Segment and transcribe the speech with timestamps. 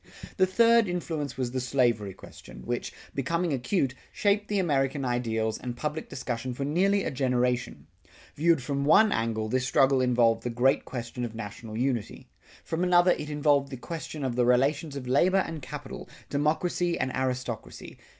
[0.37, 5.77] The third influence was the slavery question which, becoming acute, shaped the American ideals and
[5.77, 7.85] public discussion for nearly a generation.
[8.33, 12.31] Viewed from one angle, this struggle involved the great question of national unity.
[12.63, 17.11] From another it involved the question of the relations of labor and capital, democracy and
[17.15, 17.99] aristocracy.